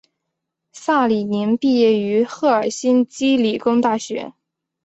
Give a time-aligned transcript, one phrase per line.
[0.71, 4.33] 萨里宁毕业于赫尔辛基理工大学。